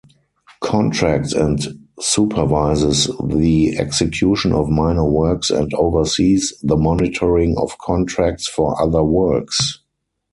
[0.61, 1.59] Contracts and
[1.99, 9.83] supervises the execution of minor works and oversees the monitoring of contracts for other works.